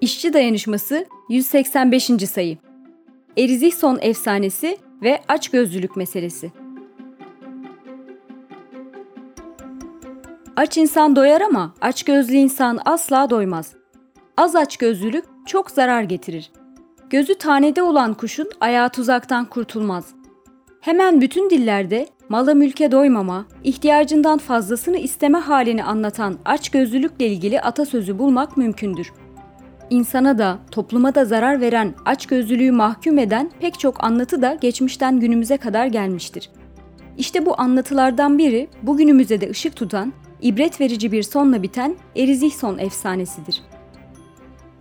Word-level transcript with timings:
İşçi 0.00 0.32
Dayanışması 0.32 1.06
185. 1.28 2.04
sayı. 2.04 2.58
Erizihson 3.36 3.98
efsanesi 4.02 4.78
ve 5.02 5.20
açgözlülük 5.28 5.96
meselesi. 5.96 6.52
Aç 10.56 10.76
insan 10.76 11.16
doyar 11.16 11.40
ama 11.40 11.74
açgözlü 11.80 12.34
insan 12.34 12.78
asla 12.84 13.30
doymaz. 13.30 13.74
Az 14.36 14.56
açgözlülük 14.56 15.24
çok 15.46 15.70
zarar 15.70 16.02
getirir. 16.02 16.52
Gözü 17.10 17.34
tanede 17.34 17.82
olan 17.82 18.14
kuşun 18.14 18.50
ayağı 18.60 18.88
tuzaktan 18.88 19.44
kurtulmaz. 19.44 20.14
Hemen 20.80 21.20
bütün 21.20 21.50
dillerde 21.50 22.06
mala 22.28 22.54
mülke 22.54 22.92
doymama, 22.92 23.46
ihtiyacından 23.64 24.38
fazlasını 24.38 24.98
isteme 24.98 25.38
halini 25.38 25.84
anlatan 25.84 26.38
açgözlülükle 26.44 27.26
ilgili 27.26 27.60
atasözü 27.60 28.18
bulmak 28.18 28.56
mümkündür 28.56 29.12
insana 29.90 30.38
da 30.38 30.58
topluma 30.70 31.14
da 31.14 31.24
zarar 31.24 31.60
veren 31.60 31.94
açgözlülüğü 32.04 32.72
mahkum 32.72 33.18
eden 33.18 33.50
pek 33.60 33.78
çok 33.78 34.04
anlatı 34.04 34.42
da 34.42 34.54
geçmişten 34.60 35.20
günümüze 35.20 35.56
kadar 35.56 35.86
gelmiştir. 35.86 36.50
İşte 37.18 37.46
bu 37.46 37.60
anlatılardan 37.60 38.38
biri 38.38 38.68
bugünümüze 38.82 39.40
de 39.40 39.50
ışık 39.50 39.76
tutan, 39.76 40.12
ibret 40.42 40.80
verici 40.80 41.12
bir 41.12 41.22
sonla 41.22 41.62
biten 41.62 41.96
Erizihson 42.16 42.78
efsanesidir. 42.78 43.62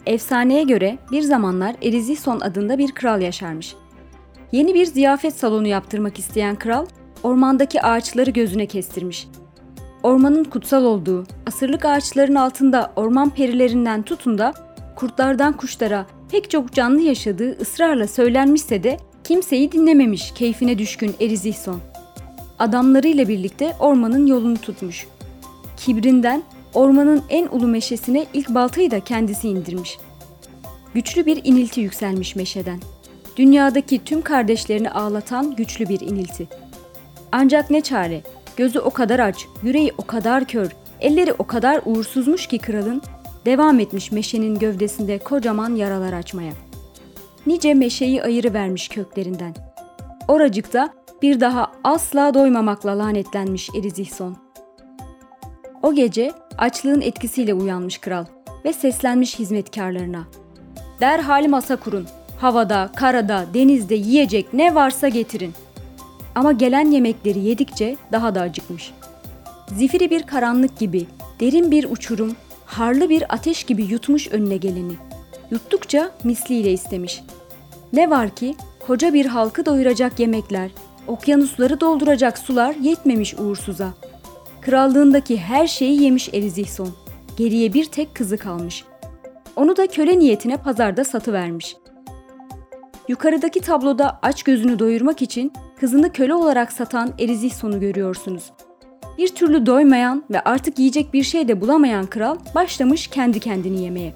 Efsaneye 0.05 0.63
göre 0.63 0.97
bir 1.11 1.21
zamanlar 1.21 1.75
Erizihson 1.81 2.39
adında 2.39 2.77
bir 2.77 2.91
kral 2.91 3.21
yaşarmış. 3.21 3.75
Yeni 4.51 4.73
bir 4.73 4.85
ziyafet 4.85 5.33
salonu 5.35 5.67
yaptırmak 5.67 6.19
isteyen 6.19 6.55
kral, 6.55 6.85
ormandaki 7.23 7.81
ağaçları 7.81 8.29
gözüne 8.29 8.65
kestirmiş. 8.65 9.27
Ormanın 10.03 10.43
kutsal 10.43 10.83
olduğu, 10.83 11.23
asırlık 11.47 11.85
ağaçların 11.85 12.35
altında 12.35 12.91
orman 12.95 13.29
perilerinden 13.29 14.01
tutun 14.01 14.37
da 14.37 14.53
kurtlardan 14.99 15.57
kuşlara 15.57 16.05
pek 16.31 16.49
çok 16.49 16.73
canlı 16.73 17.01
yaşadığı 17.01 17.61
ısrarla 17.61 18.07
söylenmişse 18.07 18.83
de 18.83 18.97
kimseyi 19.23 19.71
dinlememiş 19.71 20.31
keyfine 20.31 20.77
düşkün 20.77 21.15
Erizihson. 21.21 21.79
Adamlarıyla 22.59 23.27
birlikte 23.27 23.75
ormanın 23.79 24.27
yolunu 24.27 24.57
tutmuş. 24.57 25.07
Kibrinden 25.77 26.43
ormanın 26.73 27.23
en 27.29 27.47
ulu 27.47 27.67
meşesine 27.67 28.25
ilk 28.33 28.49
baltayı 28.49 28.91
da 28.91 28.99
kendisi 28.99 29.49
indirmiş. 29.49 29.97
Güçlü 30.93 31.25
bir 31.25 31.41
inilti 31.43 31.81
yükselmiş 31.81 32.35
meşeden. 32.35 32.79
Dünyadaki 33.37 34.03
tüm 34.03 34.21
kardeşlerini 34.21 34.91
ağlatan 34.91 35.55
güçlü 35.55 35.89
bir 35.89 35.99
inilti. 35.99 36.47
Ancak 37.31 37.69
ne 37.69 37.81
çare, 37.81 38.21
gözü 38.57 38.79
o 38.79 38.89
kadar 38.89 39.19
aç, 39.19 39.45
yüreği 39.63 39.91
o 39.97 40.05
kadar 40.05 40.45
kör, 40.45 40.69
elleri 41.01 41.33
o 41.33 41.43
kadar 41.43 41.81
uğursuzmuş 41.85 42.47
ki 42.47 42.57
kralın 42.57 43.01
devam 43.45 43.79
etmiş 43.79 44.11
meşenin 44.11 44.59
gövdesinde 44.59 45.17
kocaman 45.17 45.75
yaralar 45.75 46.13
açmaya. 46.13 46.53
Nice 47.47 47.73
meşeyi 47.73 48.23
ayırı 48.23 48.53
vermiş 48.53 48.87
köklerinden. 48.87 49.55
Oracıkta 50.27 50.93
bir 51.21 51.39
daha 51.39 51.71
asla 51.83 52.33
doymamakla 52.33 52.99
lanetlenmiş 52.99 53.69
Erizihson. 53.75 54.37
O 55.83 55.93
gece 55.93 56.31
açlığın 56.57 57.01
etkisiyle 57.01 57.53
uyanmış 57.53 57.97
kral 57.97 58.25
ve 58.65 58.73
seslenmiş 58.73 59.39
hizmetkarlarına. 59.39 60.27
Derhal 61.01 61.47
masa 61.47 61.75
kurun. 61.75 62.07
Havada, 62.41 62.89
karada, 62.95 63.45
denizde 63.53 63.95
yiyecek 63.95 64.53
ne 64.53 64.75
varsa 64.75 65.07
getirin. 65.07 65.53
Ama 66.35 66.51
gelen 66.51 66.91
yemekleri 66.91 67.39
yedikçe 67.39 67.97
daha 68.11 68.35
da 68.35 68.41
acıkmış. 68.41 68.91
Zifiri 69.67 70.09
bir 70.09 70.23
karanlık 70.23 70.79
gibi, 70.79 71.05
derin 71.39 71.71
bir 71.71 71.91
uçurum 71.91 72.35
harlı 72.69 73.09
bir 73.09 73.23
ateş 73.33 73.63
gibi 73.63 73.83
yutmuş 73.83 74.27
önüne 74.31 74.57
geleni. 74.57 74.93
Yuttukça 75.51 76.11
misliyle 76.23 76.71
istemiş. 76.71 77.23
Ne 77.93 78.09
var 78.09 78.29
ki 78.29 78.55
koca 78.87 79.13
bir 79.13 79.25
halkı 79.25 79.65
doyuracak 79.65 80.19
yemekler, 80.19 80.71
okyanusları 81.07 81.81
dolduracak 81.81 82.37
sular 82.37 82.75
yetmemiş 82.75 83.33
uğursuza. 83.39 83.93
Krallığındaki 84.61 85.37
her 85.37 85.67
şeyi 85.67 86.03
yemiş 86.03 86.29
Erizihson. 86.33 86.89
Geriye 87.37 87.73
bir 87.73 87.85
tek 87.85 88.15
kızı 88.15 88.37
kalmış. 88.37 88.83
Onu 89.55 89.77
da 89.77 89.87
köle 89.87 90.19
niyetine 90.19 90.57
pazarda 90.57 91.03
satıvermiş. 91.03 91.75
Yukarıdaki 93.07 93.59
tabloda 93.61 94.19
aç 94.21 94.43
gözünü 94.43 94.79
doyurmak 94.79 95.21
için 95.21 95.53
kızını 95.79 96.13
köle 96.13 96.33
olarak 96.33 96.71
satan 96.71 97.13
Erizihson'u 97.19 97.79
görüyorsunuz. 97.79 98.51
Bir 99.19 99.27
türlü 99.27 99.65
doymayan 99.65 100.23
ve 100.31 100.41
artık 100.41 100.79
yiyecek 100.79 101.13
bir 101.13 101.23
şey 101.23 101.47
de 101.47 101.61
bulamayan 101.61 102.05
kral 102.05 102.37
başlamış 102.55 103.07
kendi 103.07 103.39
kendini 103.39 103.83
yemeye. 103.83 104.13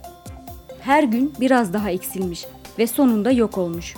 Her 0.82 1.04
gün 1.04 1.34
biraz 1.40 1.74
daha 1.74 1.92
eksilmiş 1.92 2.46
ve 2.80 2.88
sonunda 2.88 3.32
yok 3.32 3.58
olmuş. 3.58 3.96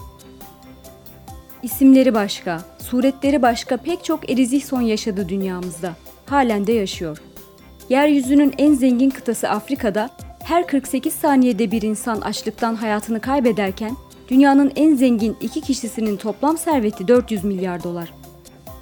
İsimleri 1.63 2.13
başka, 2.13 2.61
suretleri 2.79 3.41
başka 3.41 3.77
pek 3.77 4.03
çok 4.03 4.29
erizihson 4.29 4.81
yaşadı 4.81 5.29
dünyamızda. 5.29 5.93
Halen 6.25 6.67
de 6.67 6.73
yaşıyor. 6.73 7.21
Yeryüzünün 7.89 8.53
en 8.57 8.73
zengin 8.73 9.09
kıtası 9.09 9.49
Afrika'da 9.49 10.09
her 10.43 10.67
48 10.67 11.13
saniyede 11.13 11.71
bir 11.71 11.81
insan 11.81 12.21
açlıktan 12.21 12.75
hayatını 12.75 13.21
kaybederken 13.21 13.95
dünyanın 14.29 14.71
en 14.75 14.95
zengin 14.95 15.37
iki 15.41 15.61
kişisinin 15.61 16.17
toplam 16.17 16.57
serveti 16.57 17.07
400 17.07 17.43
milyar 17.43 17.83
dolar. 17.83 18.24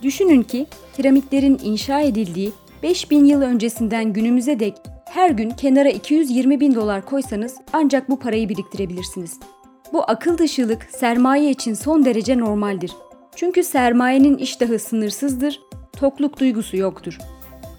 Düşünün 0.04 0.42
ki 0.42 0.66
piramitlerin 0.98 1.60
inşa 1.64 2.02
edildiği 2.02 2.52
5000 2.84 3.26
yıl 3.26 3.42
öncesinden 3.42 4.14
günümüze 4.14 4.60
dek 4.60 4.74
her 5.06 5.30
gün 5.30 5.50
kenara 5.50 5.90
220 5.90 6.60
bin 6.60 6.76
dolar 6.76 7.06
koysanız 7.06 7.56
ancak 7.74 8.10
bu 8.10 8.20
parayı 8.20 8.50
biriktirebilirsiniz. 8.50 9.40
Bu 9.94 10.04
akıl 10.08 10.38
dışılık 10.38 10.84
sermaye 10.84 11.52
için 11.52 11.74
son 11.74 12.06
derece 12.06 12.38
normaldir. 12.38 12.92
Çünkü 13.36 13.64
sermayenin 13.64 14.38
iştahı 14.38 14.80
sınırsızdır, 14.80 15.62
tokluk 16.00 16.40
duygusu 16.40 16.78
yoktur. 16.78 17.18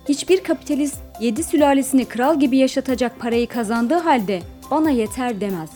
Hiçbir 0.08 0.42
kapitalist 0.42 0.98
yedi 1.20 1.42
sülalesini 1.42 2.04
kral 2.04 2.40
gibi 2.40 2.56
yaşatacak 2.56 3.20
parayı 3.20 3.46
kazandığı 3.46 3.98
halde 3.98 4.42
bana 4.70 4.90
yeter 4.90 5.40
demez. 5.40 5.70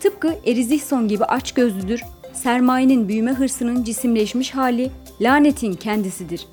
Tıpkı 0.00 0.34
Erizihson 0.46 1.08
gibi 1.08 1.24
aç 1.24 1.52
gözlüdür, 1.52 2.02
sermayenin 2.32 3.08
büyüme 3.08 3.32
hırsının 3.32 3.84
cisimleşmiş 3.84 4.54
hali 4.54 4.90
lanetin 5.20 5.72
kendisidir. 5.72 6.46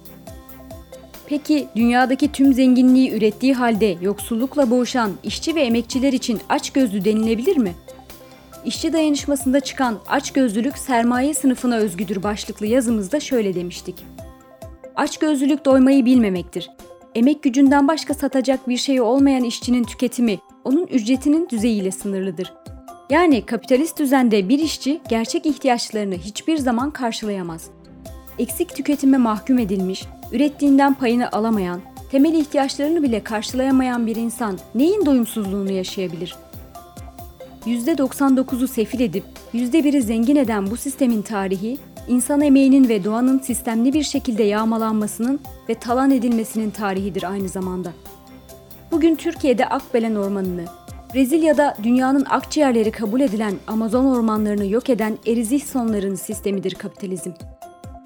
Peki 1.29 1.67
dünyadaki 1.75 2.31
tüm 2.31 2.53
zenginliği 2.53 3.11
ürettiği 3.11 3.53
halde 3.53 3.97
yoksullukla 4.01 4.71
boğuşan 4.71 5.11
işçi 5.23 5.55
ve 5.55 5.61
emekçiler 5.61 6.13
için 6.13 6.39
açgözlü 6.49 7.05
denilebilir 7.05 7.57
mi? 7.57 7.73
İşçi 8.65 8.93
dayanışmasında 8.93 9.59
çıkan 9.59 9.99
açgözlülük 10.07 10.77
sermaye 10.77 11.33
sınıfına 11.33 11.75
özgüdür 11.75 12.23
başlıklı 12.23 12.65
yazımızda 12.65 13.19
şöyle 13.19 13.55
demiştik. 13.55 13.95
Açgözlülük 14.95 15.65
doymayı 15.65 16.05
bilmemektir. 16.05 16.69
Emek 17.15 17.43
gücünden 17.43 17.87
başka 17.87 18.13
satacak 18.13 18.69
bir 18.69 18.77
şey 18.77 19.01
olmayan 19.01 19.43
işçinin 19.43 19.83
tüketimi 19.83 20.39
onun 20.63 20.87
ücretinin 20.87 21.49
düzeyiyle 21.49 21.91
sınırlıdır. 21.91 22.53
Yani 23.09 23.45
kapitalist 23.45 23.99
düzende 23.99 24.49
bir 24.49 24.59
işçi 24.59 25.01
gerçek 25.09 25.45
ihtiyaçlarını 25.45 26.15
hiçbir 26.15 26.57
zaman 26.57 26.91
karşılayamaz 26.91 27.69
eksik 28.39 28.75
tüketime 28.75 29.17
mahkum 29.17 29.59
edilmiş, 29.59 30.05
ürettiğinden 30.31 30.93
payını 30.93 31.31
alamayan, 31.31 31.81
temel 32.11 32.33
ihtiyaçlarını 32.33 33.03
bile 33.03 33.23
karşılayamayan 33.23 34.07
bir 34.07 34.15
insan 34.15 34.59
neyin 34.75 35.05
doyumsuzluğunu 35.05 35.71
yaşayabilir? 35.71 36.35
%99'u 37.65 38.67
sefil 38.67 38.99
edip 38.99 39.23
%1'i 39.53 40.01
zengin 40.01 40.35
eden 40.35 40.71
bu 40.71 40.77
sistemin 40.77 41.21
tarihi, 41.21 41.77
insan 42.07 42.41
emeğinin 42.41 42.89
ve 42.89 43.03
doğanın 43.03 43.39
sistemli 43.39 43.93
bir 43.93 44.03
şekilde 44.03 44.43
yağmalanmasının 44.43 45.39
ve 45.69 45.73
talan 45.73 46.11
edilmesinin 46.11 46.69
tarihidir 46.69 47.31
aynı 47.31 47.49
zamanda. 47.49 47.93
Bugün 48.91 49.15
Türkiye'de 49.15 49.65
Akbelen 49.65 50.15
Ormanı'nı, 50.15 50.65
Brezilya'da 51.15 51.75
dünyanın 51.83 52.25
akciğerleri 52.29 52.91
kabul 52.91 53.21
edilen 53.21 53.53
Amazon 53.67 54.05
ormanlarını 54.05 54.65
yok 54.65 54.89
eden 54.89 55.17
erizih 55.27 55.65
sonların 55.65 56.15
sistemidir 56.15 56.75
kapitalizm 56.75 57.31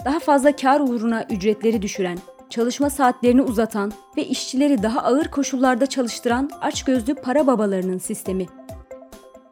daha 0.05 0.19
fazla 0.19 0.55
kar 0.55 0.79
uğruna 0.79 1.25
ücretleri 1.29 1.81
düşüren, 1.81 2.17
çalışma 2.49 2.89
saatlerini 2.89 3.41
uzatan 3.41 3.93
ve 4.17 4.25
işçileri 4.25 4.83
daha 4.83 4.99
ağır 4.99 5.25
koşullarda 5.25 5.85
çalıştıran 5.85 6.49
açgözlü 6.61 7.15
para 7.15 7.47
babalarının 7.47 7.97
sistemi. 7.97 8.45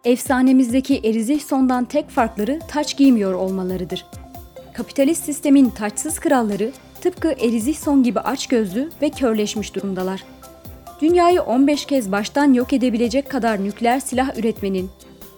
Efsanemizdeki 0.06 1.02
Erizihson'dan 1.04 1.86
tek 1.86 2.10
farkları 2.10 2.60
taç 2.68 2.98
giymiyor 2.98 3.34
olmalarıdır. 3.34 4.06
Kapitalist 4.74 5.26
sistemin 5.26 5.70
taçsız 5.70 6.20
kralları 6.20 6.72
tıpkı 7.02 7.32
Erizihson 7.32 8.04
gibi 8.04 8.20
açgözlü 8.20 8.90
ve 9.02 9.10
körleşmiş 9.10 9.76
durumdalar. 9.76 10.24
Dünyayı 11.02 11.42
15 11.42 11.86
kez 11.86 12.12
baştan 12.12 12.54
yok 12.54 12.74
edebilecek 12.74 13.30
kadar 13.30 13.64
nükleer 13.64 14.00
silah 14.00 14.38
üretmenin, 14.38 14.90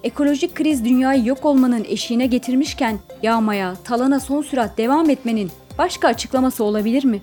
ekolojik 0.04 0.56
kriz 0.56 0.86
dünyayı 0.86 1.26
yok 1.26 1.46
olmanın 1.46 1.86
eşiğine 1.88 2.26
getirmişken 2.26 3.00
yağmaya, 3.24 3.76
talana 3.84 4.20
son 4.20 4.42
sürat 4.42 4.78
devam 4.78 5.10
etmenin 5.10 5.52
başka 5.78 6.08
açıklaması 6.08 6.64
olabilir 6.64 7.06
mi? 7.06 7.22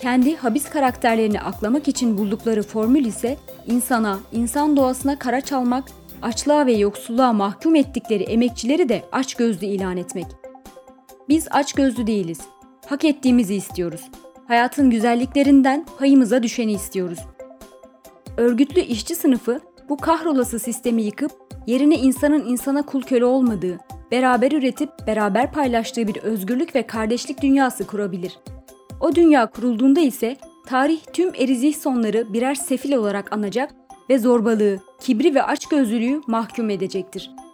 Kendi 0.00 0.36
habis 0.36 0.70
karakterlerini 0.70 1.40
aklamak 1.40 1.88
için 1.88 2.18
buldukları 2.18 2.62
formül 2.62 3.04
ise 3.04 3.36
insana, 3.66 4.18
insan 4.32 4.76
doğasına 4.76 5.18
kara 5.18 5.40
çalmak 5.40 5.84
açlığa 6.22 6.66
ve 6.66 6.72
yoksulluğa 6.72 7.32
mahkum 7.32 7.74
ettikleri 7.74 8.22
emekçileri 8.22 8.88
de 8.88 9.02
açgözlü 9.12 9.66
ilan 9.66 9.96
etmek. 9.96 10.26
Biz 11.28 11.48
açgözlü 11.50 12.06
değiliz. 12.06 12.40
Hak 12.86 13.04
ettiğimizi 13.04 13.54
istiyoruz. 13.54 14.10
Hayatın 14.48 14.90
güzelliklerinden 14.90 15.86
payımıza 15.98 16.42
düşeni 16.42 16.72
istiyoruz. 16.72 17.18
Örgütlü 18.36 18.80
işçi 18.80 19.14
sınıfı 19.14 19.60
bu 19.92 19.96
kahrolası 19.96 20.58
sistemi 20.58 21.02
yıkıp 21.02 21.32
yerine 21.66 21.94
insanın 21.94 22.46
insana 22.46 22.82
kul 22.82 23.02
köle 23.02 23.24
olmadığı, 23.24 23.78
beraber 24.10 24.52
üretip 24.52 24.90
beraber 25.06 25.52
paylaştığı 25.52 26.08
bir 26.08 26.16
özgürlük 26.16 26.74
ve 26.74 26.86
kardeşlik 26.86 27.42
dünyası 27.42 27.86
kurabilir. 27.86 28.38
O 29.00 29.14
dünya 29.14 29.46
kurulduğunda 29.46 30.00
ise 30.00 30.36
tarih 30.66 31.00
tüm 31.12 31.34
erizih 31.34 31.74
sonları 31.74 32.32
birer 32.32 32.54
sefil 32.54 32.92
olarak 32.92 33.32
anacak 33.32 33.74
ve 34.10 34.18
zorbalığı, 34.18 34.78
kibri 35.00 35.34
ve 35.34 35.42
açgözlülüğü 35.42 36.20
mahkum 36.26 36.70
edecektir.'' 36.70 37.51